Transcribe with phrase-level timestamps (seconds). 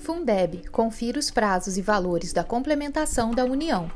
[0.00, 3.90] Fundeb confira os prazos e valores da complementação da União.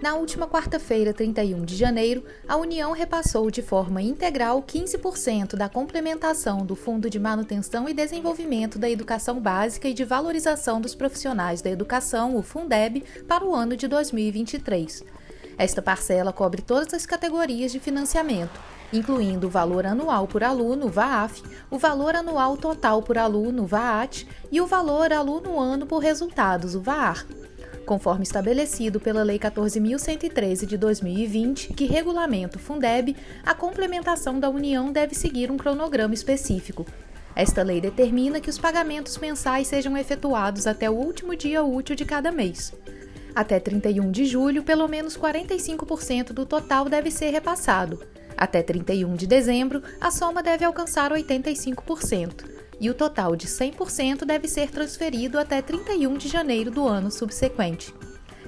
[0.00, 6.64] Na última quarta-feira, 31 de janeiro, a União repassou de forma integral 15% da complementação
[6.64, 11.70] do Fundo de Manutenção e Desenvolvimento da Educação Básica e de Valorização dos Profissionais da
[11.70, 15.02] Educação, o Fundeb, para o ano de 2023.
[15.58, 18.60] Esta parcela cobre todas as categorias de financiamento,
[18.92, 24.60] incluindo o valor anual por aluno, VAAF, o valor anual total por aluno, VAAT, e
[24.60, 27.26] o valor aluno-ano por resultados, o VAAR
[27.86, 34.90] conforme estabelecido pela Lei 14.113 de 2020, que regulamenta o Fundeb, a complementação da União
[34.90, 36.84] deve seguir um cronograma específico.
[37.34, 42.04] Esta lei determina que os pagamentos mensais sejam efetuados até o último dia útil de
[42.04, 42.74] cada mês.
[43.36, 48.02] Até 31 de julho, pelo menos 45% do total deve ser repassado.
[48.34, 52.46] Até 31 de dezembro, a soma deve alcançar 85%
[52.80, 57.92] e o total de 100% deve ser transferido até 31 de janeiro do ano subsequente.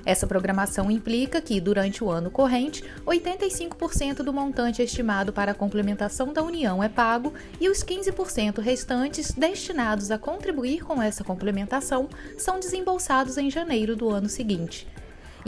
[0.04, 6.32] Essa programação implica que, durante o ano corrente, 85% do montante estimado para a complementação
[6.32, 12.58] da União é pago e os 15% restantes, destinados a contribuir com essa complementação, são
[12.58, 14.86] desembolsados em janeiro do ano seguinte.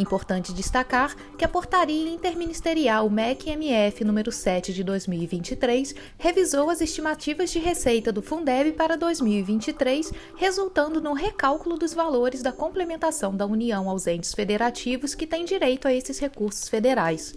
[0.01, 7.59] Importante destacar que a portaria interministerial MEC-MF número 7 de 2023 revisou as estimativas de
[7.59, 14.07] receita do Fundeb para 2023, resultando no recálculo dos valores da complementação da União aos
[14.07, 17.35] entes federativos que têm direito a esses recursos federais.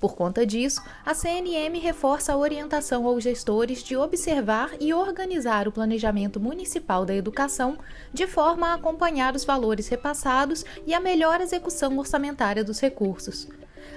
[0.00, 5.72] Por conta disso, a CNM reforça a orientação aos gestores de observar e organizar o
[5.72, 7.76] planejamento municipal da educação
[8.10, 13.46] de forma a acompanhar os valores repassados e a melhor execução orçamentária dos recursos.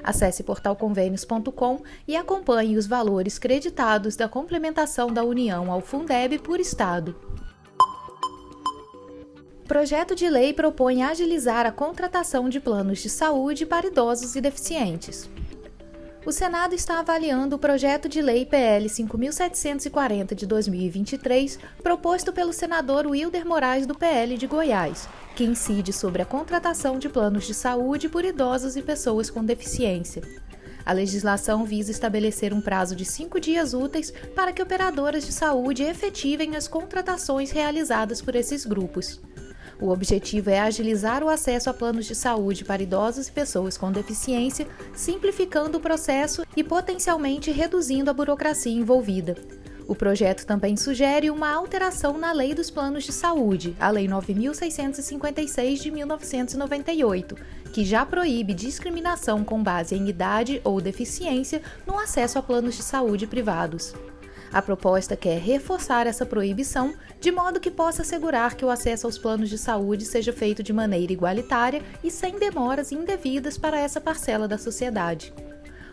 [0.03, 7.15] Acesse portalconvênios.com e acompanhe os valores creditados da complementação da União ao Fundeb por Estado.
[9.65, 15.29] Projeto de lei propõe agilizar a contratação de planos de saúde para idosos e deficientes
[16.25, 23.05] o Senado está avaliando o projeto de lei PL 5740 de 2023, proposto pelo senador
[23.05, 28.07] Wilder Moraes do PL de Goiás, que incide sobre a contratação de planos de saúde
[28.07, 30.21] por idosos e pessoas com deficiência.
[30.85, 35.83] A legislação visa estabelecer um prazo de cinco dias úteis para que operadoras de saúde
[35.83, 39.21] efetivem as contratações realizadas por esses grupos.
[39.79, 43.91] O objetivo é agilizar o acesso a planos de saúde para idosos e pessoas com
[43.91, 49.35] deficiência, simplificando o processo e potencialmente reduzindo a burocracia envolvida.
[49.87, 55.81] O projeto também sugere uma alteração na Lei dos Planos de Saúde, a Lei 9656
[55.81, 57.35] de 1998,
[57.73, 62.83] que já proíbe discriminação com base em idade ou deficiência no acesso a planos de
[62.83, 63.93] saúde privados.
[64.53, 69.17] A proposta quer reforçar essa proibição de modo que possa assegurar que o acesso aos
[69.17, 74.47] planos de saúde seja feito de maneira igualitária e sem demoras indevidas para essa parcela
[74.47, 75.33] da sociedade.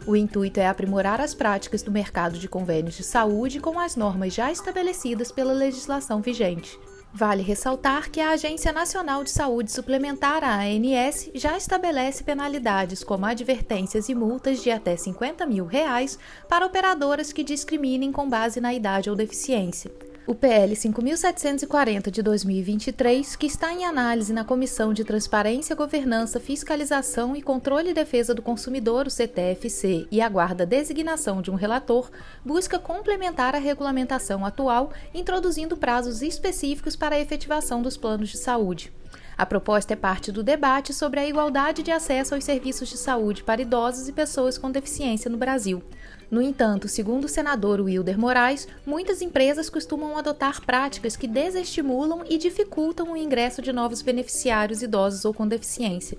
[0.07, 4.35] O intuito é aprimorar as práticas do mercado de convênios de saúde com as normas
[4.35, 6.79] já estabelecidas pela legislação vigente.
[7.13, 13.27] Vale ressaltar que a Agência Nacional de Saúde Suplementar, a ANS, já estabelece penalidades como
[13.27, 18.73] advertências e multas de até 50 mil reais para operadoras que discriminem com base na
[18.73, 19.91] idade ou deficiência.
[20.31, 27.35] O PL 5740 de 2023, que está em análise na Comissão de Transparência, Governança, Fiscalização
[27.35, 32.09] e Controle e Defesa do Consumidor, o CTFC, e aguarda designação de um relator,
[32.45, 38.93] busca complementar a regulamentação atual, introduzindo prazos específicos para a efetivação dos planos de saúde.
[39.37, 43.43] A proposta é parte do debate sobre a igualdade de acesso aos serviços de saúde
[43.43, 45.83] para idosos e pessoas com deficiência no Brasil.
[46.31, 52.39] No entanto, segundo o senador Wilder Moraes, muitas empresas costumam adotar práticas que desestimulam e
[52.39, 56.17] dificultam o ingresso de novos beneficiários idosos ou com deficiência.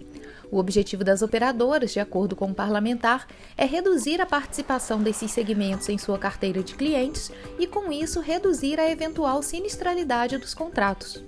[0.52, 3.26] O objetivo das operadoras, de acordo com o parlamentar,
[3.58, 8.82] é reduzir a participação desses segmentos em sua carteira de clientes e, com isso, reduzir
[8.82, 11.24] a eventual sinistralidade dos contratos.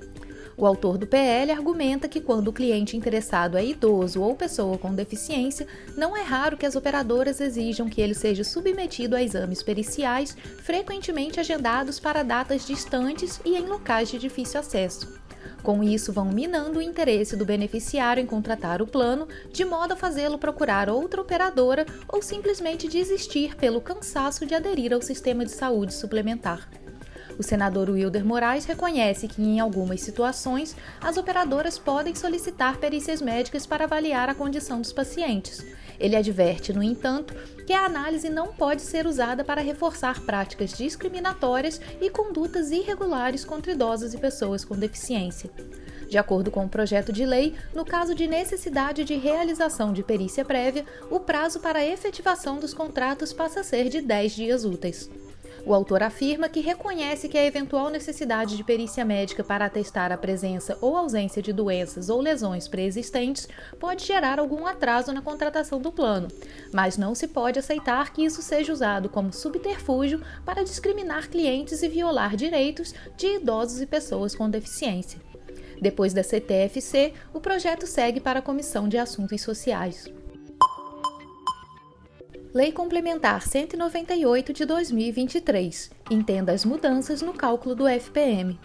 [0.56, 4.94] O autor do PL argumenta que quando o cliente interessado é idoso ou pessoa com
[4.94, 5.68] deficiência,
[5.98, 11.40] não é raro que as operadoras exijam que ele seja submetido a exames periciais, frequentemente
[11.40, 15.22] agendados para datas distantes e em locais de difícil acesso.
[15.64, 19.96] Com isso, vão minando o interesse do beneficiário em contratar o plano, de modo a
[19.96, 25.94] fazê-lo procurar outra operadora ou simplesmente desistir pelo cansaço de aderir ao sistema de saúde
[25.94, 26.70] suplementar.
[27.38, 33.66] O senador Wilder Moraes reconhece que, em algumas situações, as operadoras podem solicitar perícias médicas
[33.66, 35.66] para avaliar a condição dos pacientes.
[36.00, 37.34] Ele adverte, no entanto,
[37.66, 43.72] que a análise não pode ser usada para reforçar práticas discriminatórias e condutas irregulares contra
[43.72, 45.50] idosos e pessoas com deficiência.
[46.10, 50.46] De acordo com o projeto de lei, no caso de necessidade de realização de perícia
[50.46, 55.10] prévia, o prazo para a efetivação dos contratos passa a ser de 10 dias úteis.
[55.66, 60.18] O autor afirma que reconhece que a eventual necessidade de perícia médica para atestar a
[60.18, 63.48] presença ou ausência de doenças ou lesões preexistentes
[63.80, 66.28] pode gerar algum atraso na contratação do plano,
[66.74, 71.88] mas não se pode aceitar que isso seja usado como subterfúgio para discriminar clientes e
[71.88, 75.22] violar direitos de idosos e pessoas com deficiência.
[75.82, 80.12] Depois da CTFC, o projeto segue para a Comissão de Assuntos Sociais.
[82.54, 85.90] Lei Complementar 198 de 2023.
[86.12, 88.60] Entenda as mudanças no cálculo do FPM.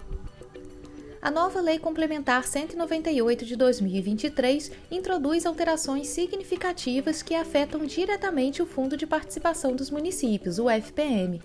[1.22, 8.94] A nova Lei Complementar 198 de 2023 introduz alterações significativas que afetam diretamente o Fundo
[8.94, 11.40] de Participação dos Municípios, o FPM.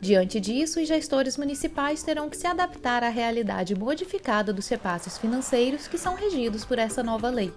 [0.00, 5.86] Diante disso, os gestores municipais terão que se adaptar à realidade modificada dos repasses financeiros
[5.86, 7.52] que são regidos por essa nova lei.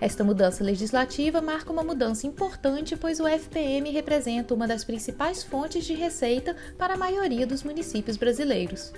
[0.00, 5.84] Esta mudança legislativa marca uma mudança importante, pois o FPM representa uma das principais fontes
[5.84, 8.92] de receita para a maioria dos municípios brasileiros.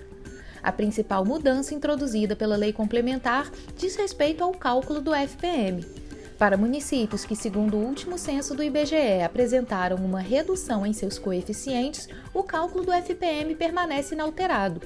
[0.62, 5.84] A principal mudança introduzida pela lei complementar diz respeito ao cálculo do FPM.
[6.38, 12.08] Para municípios que, segundo o último censo do IBGE, apresentaram uma redução em seus coeficientes,
[12.32, 14.80] o cálculo do FPM permanece inalterado.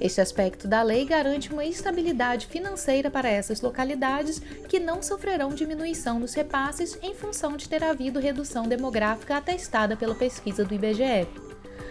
[0.00, 6.18] Este aspecto da lei garante uma estabilidade financeira para essas localidades que não sofrerão diminuição
[6.18, 11.28] nos repasses em função de ter havido redução demográfica atestada pela pesquisa do IBGE.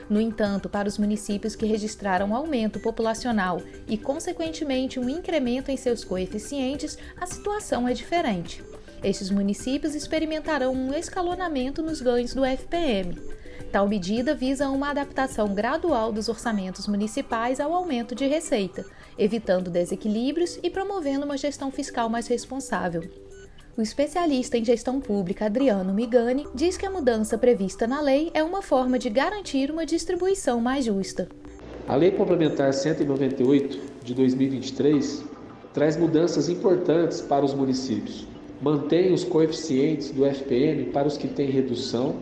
[0.10, 6.04] No entanto, para os municípios que registraram aumento populacional e, consequentemente, um incremento em seus
[6.04, 8.64] coeficientes, a situação é diferente.
[9.04, 13.16] Estes municípios experimentarão um escalonamento nos ganhos do FPM.
[13.72, 18.84] Tal medida visa uma adaptação gradual dos orçamentos municipais ao aumento de receita,
[19.18, 23.04] evitando desequilíbrios e promovendo uma gestão fiscal mais responsável.
[23.78, 28.44] O especialista em gestão pública Adriano Migani diz que a mudança prevista na lei é
[28.44, 31.30] uma forma de garantir uma distribuição mais justa.
[31.88, 35.24] A Lei Complementar 198 de 2023
[35.74, 38.28] traz mudanças importantes para os municípios.
[38.62, 42.18] Mantém os coeficientes do FPM para os que têm redução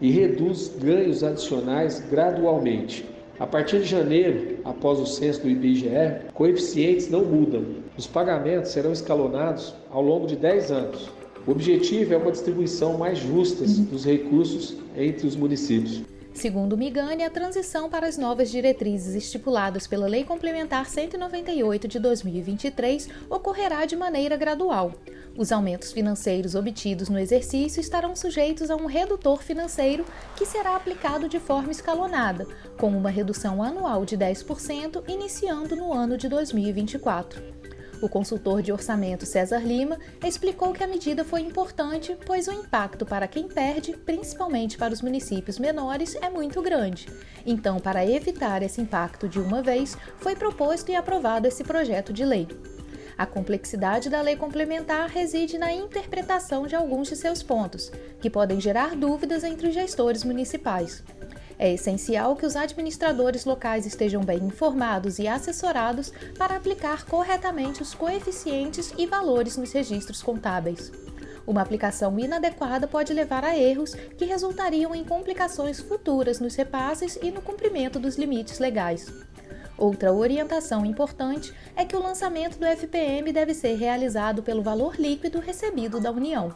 [0.00, 3.04] e reduz ganhos adicionais gradualmente.
[3.38, 5.88] A partir de janeiro, após o censo do IBGE,
[6.34, 7.64] coeficientes não mudam.
[7.96, 11.08] Os pagamentos serão escalonados ao longo de 10 anos.
[11.46, 16.02] O objetivo é uma distribuição mais justa dos recursos entre os municípios.
[16.38, 23.08] Segundo Migani, a transição para as novas diretrizes estipuladas pela Lei Complementar 198 de 2023
[23.28, 24.94] ocorrerá de maneira gradual.
[25.36, 30.04] Os aumentos financeiros obtidos no exercício estarão sujeitos a um redutor financeiro
[30.36, 32.46] que será aplicado de forma escalonada,
[32.78, 37.42] com uma redução anual de 10%, iniciando no ano de 2024.
[38.00, 43.04] O consultor de orçamento César Lima explicou que a medida foi importante, pois o impacto
[43.04, 47.08] para quem perde, principalmente para os municípios menores, é muito grande.
[47.44, 52.24] Então, para evitar esse impacto de uma vez, foi proposto e aprovado esse projeto de
[52.24, 52.46] lei.
[53.16, 57.90] A complexidade da lei complementar reside na interpretação de alguns de seus pontos,
[58.20, 61.02] que podem gerar dúvidas entre os gestores municipais.
[61.58, 67.94] É essencial que os administradores locais estejam bem informados e assessorados para aplicar corretamente os
[67.94, 70.92] coeficientes e valores nos registros contábeis.
[71.44, 77.30] Uma aplicação inadequada pode levar a erros que resultariam em complicações futuras nos repasses e
[77.30, 79.10] no cumprimento dos limites legais.
[79.76, 85.40] Outra orientação importante é que o lançamento do FPM deve ser realizado pelo valor líquido
[85.40, 86.52] recebido da União.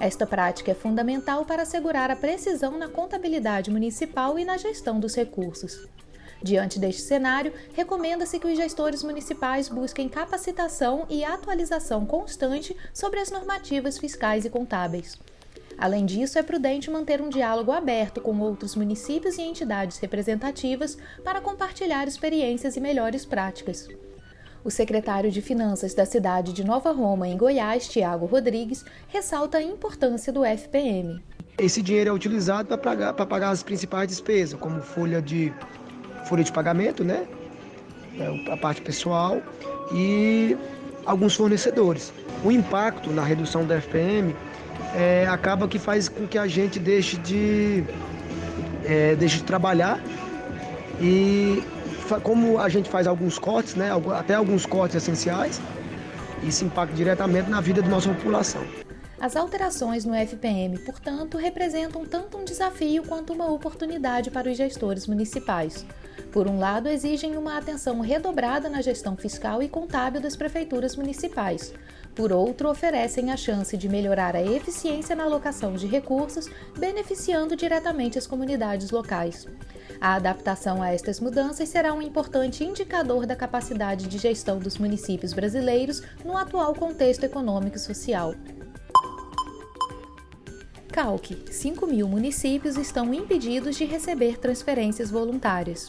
[0.00, 5.14] Esta prática é fundamental para assegurar a precisão na contabilidade municipal e na gestão dos
[5.14, 5.86] recursos.
[6.42, 13.30] Diante deste cenário, recomenda-se que os gestores municipais busquem capacitação e atualização constante sobre as
[13.30, 15.18] normativas fiscais e contábeis.
[15.76, 21.42] Além disso, é prudente manter um diálogo aberto com outros municípios e entidades representativas para
[21.42, 23.86] compartilhar experiências e melhores práticas.
[24.62, 29.62] O secretário de Finanças da cidade de Nova Roma, em Goiás, Tiago Rodrigues, ressalta a
[29.62, 31.22] importância do FPM.
[31.56, 35.50] Esse dinheiro é utilizado para pagar, pagar as principais despesas, como folha de,
[36.26, 37.26] folha de pagamento, né?
[38.18, 39.40] É, a parte pessoal
[39.94, 40.56] e
[41.06, 42.12] alguns fornecedores.
[42.44, 44.36] O impacto na redução da FPM
[44.94, 47.82] é, acaba que faz com que a gente deixe de,
[48.84, 50.02] é, deixe de trabalhar
[51.00, 51.62] e
[52.18, 55.60] como a gente faz alguns cortes, né, até alguns cortes essenciais,
[56.42, 58.64] isso impacta diretamente na vida da nossa população.
[59.20, 65.06] As alterações no FPM, portanto, representam tanto um desafio quanto uma oportunidade para os gestores
[65.06, 65.84] municipais.
[66.32, 71.74] Por um lado, exigem uma atenção redobrada na gestão fiscal e contábil das prefeituras municipais.
[72.14, 78.18] Por outro, oferecem a chance de melhorar a eficiência na alocação de recursos, beneficiando diretamente
[78.18, 79.46] as comunidades locais.
[80.00, 85.32] A adaptação a estas mudanças será um importante indicador da capacidade de gestão dos municípios
[85.32, 88.34] brasileiros no atual contexto econômico e social.
[90.92, 95.88] Calque: 5 mil municípios estão impedidos de receber transferências voluntárias.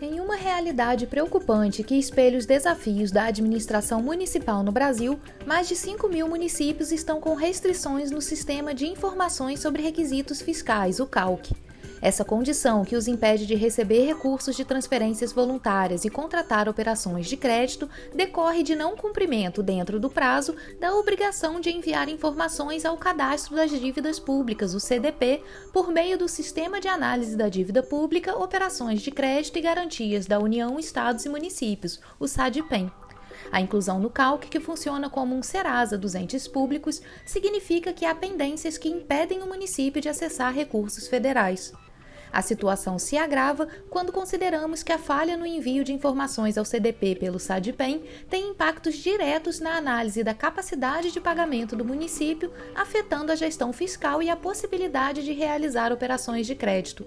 [0.00, 5.74] Em uma realidade preocupante que espelha os desafios da administração municipal no Brasil, mais de
[5.74, 11.52] 5 mil municípios estão com restrições no Sistema de Informações sobre Requisitos Fiscais, o CALC.
[12.00, 17.36] Essa condição, que os impede de receber recursos de transferências voluntárias e contratar operações de
[17.36, 23.56] crédito, decorre de não cumprimento, dentro do prazo, da obrigação de enviar informações ao Cadastro
[23.56, 29.02] das Dívidas Públicas, o CDP, por meio do Sistema de Análise da Dívida Pública, Operações
[29.02, 32.92] de Crédito e Garantias da União, Estados e Municípios, o SADPEM.
[33.50, 38.14] A inclusão no CALC, que funciona como um Serasa dos entes públicos, significa que há
[38.14, 41.72] pendências que impedem o município de acessar recursos federais.
[42.32, 47.16] A situação se agrava quando consideramos que a falha no envio de informações ao CDP
[47.16, 53.36] pelo SADPEM tem impactos diretos na análise da capacidade de pagamento do município, afetando a
[53.36, 57.06] gestão fiscal e a possibilidade de realizar operações de crédito.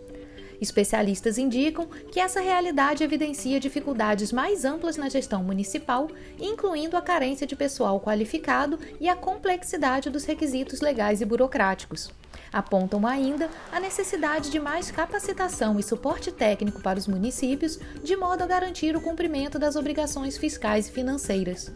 [0.62, 6.08] Especialistas indicam que essa realidade evidencia dificuldades mais amplas na gestão municipal,
[6.40, 12.12] incluindo a carência de pessoal qualificado e a complexidade dos requisitos legais e burocráticos.
[12.52, 18.44] Apontam ainda a necessidade de mais capacitação e suporte técnico para os municípios, de modo
[18.44, 21.72] a garantir o cumprimento das obrigações fiscais e financeiras.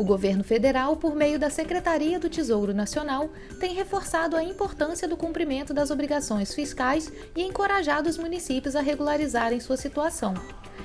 [0.00, 3.28] O governo federal, por meio da Secretaria do Tesouro Nacional,
[3.60, 9.60] tem reforçado a importância do cumprimento das obrigações fiscais e encorajado os municípios a regularizarem
[9.60, 10.32] sua situação.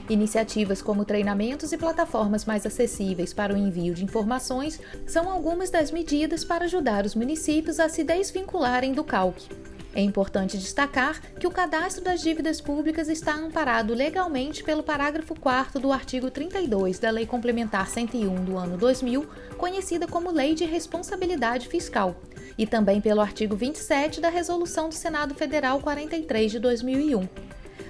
[0.10, 5.92] Iniciativas como treinamentos e plataformas mais acessíveis para o envio de informações são algumas das
[5.92, 9.48] medidas para ajudar os municípios a se desvincularem do CALC.
[9.96, 15.80] É importante destacar que o cadastro das dívidas públicas está amparado legalmente pelo parágrafo 4
[15.80, 19.26] do artigo 32 da Lei Complementar 101 do ano 2000,
[19.58, 22.14] conhecida como Lei de Responsabilidade Fiscal,
[22.58, 27.30] e também pelo artigo 27 da Resolução do Senado Federal 43 de 2001.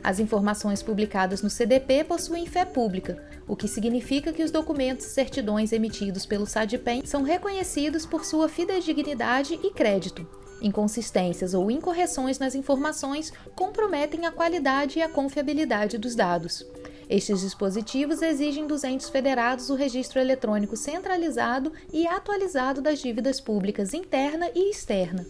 [0.03, 5.09] As informações publicadas no CDP possuem fé pública, o que significa que os documentos e
[5.09, 12.55] certidões emitidos pelo SADPEM são reconhecidos por sua fidedignidade e crédito Inconsistências ou incorreções nas
[12.55, 16.65] informações comprometem a qualidade e a confiabilidade dos dados.
[17.07, 23.93] Estes dispositivos exigem dos entes federados o registro eletrônico centralizado e atualizado das dívidas públicas
[23.93, 25.25] interna e externa.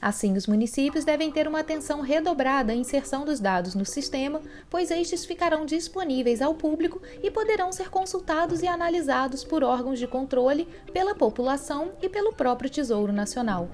[0.00, 4.90] Assim, os municípios devem ter uma atenção redobrada à inserção dos dados no sistema, pois
[4.90, 10.68] estes ficarão disponíveis ao público e poderão ser consultados e analisados por órgãos de controle,
[10.92, 13.68] pela população e pelo próprio Tesouro Nacional.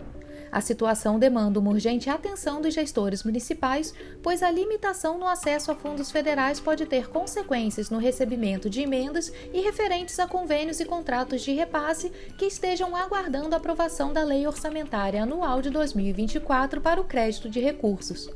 [0.55, 3.93] A situação demanda uma urgente atenção dos gestores municipais,
[4.23, 9.33] pois a limitação no acesso a fundos federais pode ter consequências no recebimento de emendas
[9.53, 12.09] e referentes a convênios e contratos de repasse
[12.39, 17.59] que estejam aguardando a aprovação da Lei Orçamentária Anual de 2024 para o crédito de
[17.59, 18.31] recursos.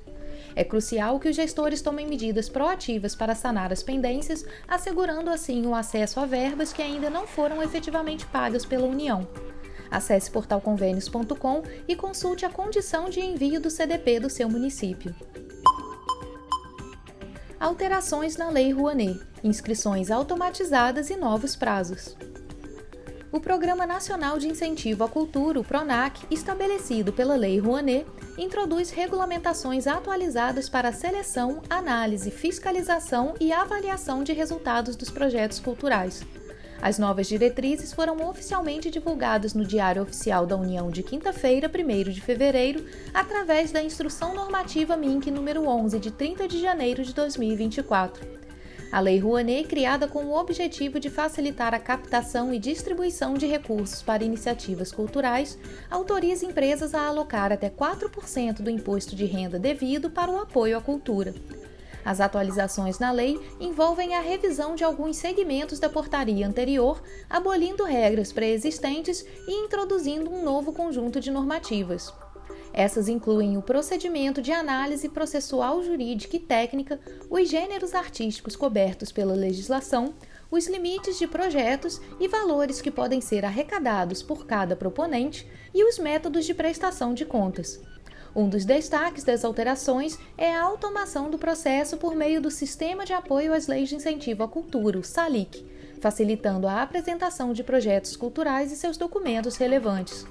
[0.57, 5.73] É crucial que os gestores tomem medidas proativas para sanar as pendências, assegurando assim o
[5.73, 9.25] acesso a verbas que ainda não foram efetivamente pagas pela União.
[9.91, 15.15] Acesse portalconvênios.com e consulte a condição de envio do CDP do seu município.
[17.59, 22.17] Alterações na Lei Rouanet, inscrições automatizadas e novos prazos.
[23.31, 28.07] O Programa Nacional de Incentivo à Cultura, o PRONAC, estabelecido pela Lei Rouanet,
[28.39, 36.23] introduz regulamentações atualizadas para a seleção, análise, fiscalização e avaliação de resultados dos projetos culturais.
[36.81, 42.21] As novas diretrizes foram oficialmente divulgadas no Diário Oficial da União de quinta-feira, 1 de
[42.21, 48.39] fevereiro, através da Instrução Normativa MINC número 11 de 30 de janeiro de 2024.
[48.93, 54.01] A Lei Rouanet, criada com o objetivo de facilitar a captação e distribuição de recursos
[54.01, 55.59] para iniciativas culturais,
[55.91, 60.81] autoriza empresas a alocar até 4% do imposto de renda devido para o apoio à
[60.81, 61.35] cultura.
[62.09, 68.33] As atualizações na lei envolvem a revisão de alguns segmentos da portaria anterior, abolindo regras
[68.33, 72.11] pré-existentes e introduzindo um novo conjunto de normativas.
[72.73, 76.99] Essas incluem o procedimento de análise processual jurídica e técnica,
[77.29, 80.15] os gêneros artísticos cobertos pela legislação,
[80.51, 85.99] os limites de projetos e valores que podem ser arrecadados por cada proponente e os
[85.99, 87.79] métodos de prestação de contas.
[88.39, 93.13] Um dos destaques das alterações é a automação do processo por meio do Sistema de
[93.13, 95.67] Apoio às Leis de Incentivo à Cultura, o SALIC,
[96.01, 100.25] facilitando a apresentação de projetos culturais e seus documentos relevantes.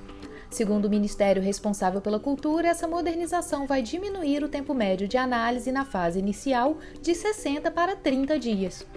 [0.50, 5.70] Segundo o Ministério responsável pela cultura, essa modernização vai diminuir o tempo médio de análise
[5.70, 8.88] na fase inicial de 60 para 30 dias.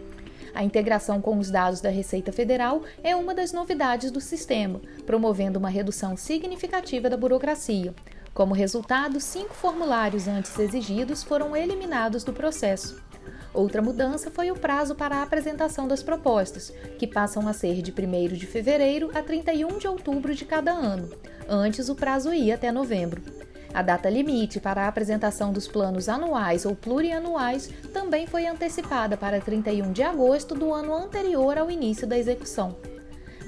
[0.54, 5.58] A integração com os dados da Receita Federal é uma das novidades do sistema, promovendo
[5.58, 7.92] uma redução significativa da burocracia.
[8.32, 13.02] Como resultado, cinco formulários antes exigidos foram eliminados do processo.
[13.52, 17.90] Outra mudança foi o prazo para a apresentação das propostas, que passam a ser de
[17.92, 21.10] 1 de fevereiro a 31 de outubro de cada ano.
[21.48, 23.20] Antes, o prazo ia até novembro.
[23.74, 29.40] A data limite para a apresentação dos planos anuais ou plurianuais também foi antecipada para
[29.40, 32.76] 31 de agosto do ano anterior ao início da execução.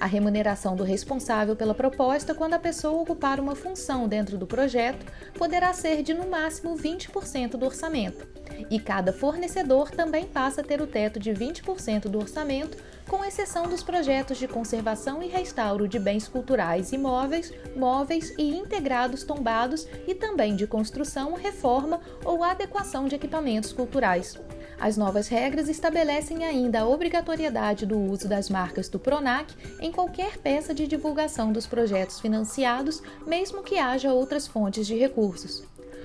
[0.03, 5.07] A remuneração do responsável pela proposta quando a pessoa ocupar uma função dentro do projeto
[5.39, 8.27] poderá ser de no máximo 20% do orçamento.
[8.69, 13.69] E cada fornecedor também passa a ter o teto de 20% do orçamento, com exceção
[13.69, 20.17] dos projetos de conservação e restauro de bens culturais imóveis, móveis e integrados tombados e
[20.17, 24.37] também de construção, reforma ou adequação de equipamentos culturais.
[24.83, 30.39] As novas regras estabelecem ainda a obrigatoriedade do uso das marcas do PRONAC em qualquer
[30.39, 35.63] peça de divulgação dos projetos financiados, mesmo que haja outras fontes de recursos.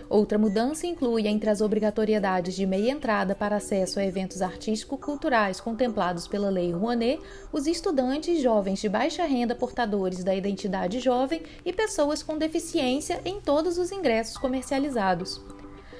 [0.08, 6.28] Outra mudança inclui, entre as obrigatoriedades de meia entrada para acesso a eventos artístico-culturais contemplados
[6.28, 7.20] pela Lei Rouanet,
[7.52, 13.42] os estudantes jovens de baixa renda portadores da identidade jovem e pessoas com deficiência em
[13.42, 15.42] todos os ingressos comercializados.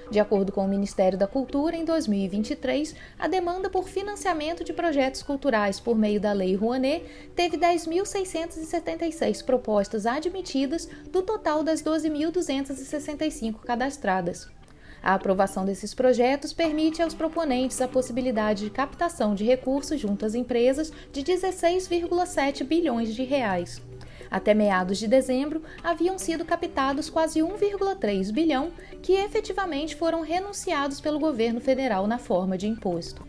[0.10, 5.22] De acordo com o Ministério da Cultura, em 2023, a demanda por financiamento de projetos
[5.22, 7.04] culturais por meio da Lei Rouanet
[7.36, 14.48] teve 10.676 propostas admitidas do total das 12.265 cadastradas.
[15.04, 20.36] A aprovação desses projetos permite aos proponentes a possibilidade de captação de recursos junto às
[20.36, 23.82] empresas de 16,7 bilhões de reais.
[24.30, 31.20] Até meados de dezembro, haviam sido captados quase 1,3 bilhão, que efetivamente foram renunciados pelo
[31.20, 33.26] governo federal na forma de imposto.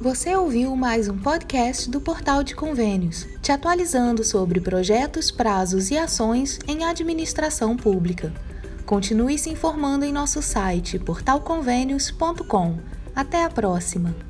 [0.00, 5.98] Você ouviu mais um podcast do Portal de Convênios, te atualizando sobre projetos, prazos e
[5.98, 8.32] ações em administração pública.
[8.86, 12.78] Continue se informando em nosso site portalconvênios.com.
[13.14, 14.29] Até a próxima!